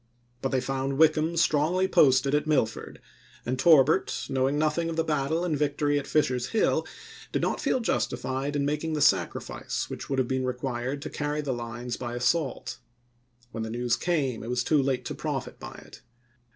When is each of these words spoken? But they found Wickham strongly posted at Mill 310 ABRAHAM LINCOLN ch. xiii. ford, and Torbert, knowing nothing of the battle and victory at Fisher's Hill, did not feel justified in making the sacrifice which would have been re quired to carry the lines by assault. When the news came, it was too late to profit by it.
But 0.41 0.49
they 0.49 0.61
found 0.61 0.97
Wickham 0.97 1.37
strongly 1.37 1.87
posted 1.87 2.33
at 2.33 2.47
Mill 2.47 2.65
310 2.65 3.01
ABRAHAM 3.03 3.05
LINCOLN 3.05 3.55
ch. 3.55 3.61
xiii. 3.61 3.61
ford, 3.61 3.85
and 3.85 3.85
Torbert, 3.85 4.29
knowing 4.31 4.57
nothing 4.57 4.89
of 4.89 4.95
the 4.95 5.03
battle 5.03 5.45
and 5.45 5.55
victory 5.55 5.99
at 5.99 6.07
Fisher's 6.07 6.47
Hill, 6.47 6.87
did 7.31 7.43
not 7.43 7.61
feel 7.61 7.79
justified 7.81 8.55
in 8.55 8.65
making 8.65 8.93
the 8.93 9.01
sacrifice 9.01 9.91
which 9.91 10.09
would 10.09 10.17
have 10.17 10.27
been 10.27 10.43
re 10.43 10.55
quired 10.55 11.03
to 11.03 11.11
carry 11.11 11.41
the 11.41 11.53
lines 11.53 11.97
by 11.97 12.15
assault. 12.15 12.79
When 13.51 13.61
the 13.61 13.69
news 13.69 13.95
came, 13.95 14.41
it 14.41 14.49
was 14.49 14.63
too 14.63 14.81
late 14.81 15.05
to 15.05 15.13
profit 15.13 15.59
by 15.59 15.75
it. 15.85 16.01